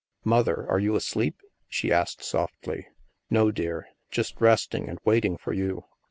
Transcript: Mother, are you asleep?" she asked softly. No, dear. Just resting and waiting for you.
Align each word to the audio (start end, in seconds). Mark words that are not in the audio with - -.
Mother, 0.23 0.65
are 0.67 0.79
you 0.79 0.95
asleep?" 0.95 1.35
she 1.69 1.91
asked 1.91 2.23
softly. 2.23 2.87
No, 3.29 3.51
dear. 3.51 3.87
Just 4.09 4.41
resting 4.41 4.89
and 4.89 4.97
waiting 5.05 5.37
for 5.37 5.53
you. 5.53 5.83